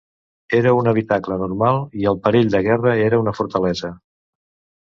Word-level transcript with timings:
Era 0.59 0.71
un 0.77 0.87
habitacle 0.91 1.37
normal 1.41 1.77
i, 2.01 2.09
en 2.13 2.19
perill 2.25 2.51
de 2.57 2.63
guerra, 2.69 2.97
era 3.11 3.23
una 3.27 3.35
fortalesa. 3.43 3.93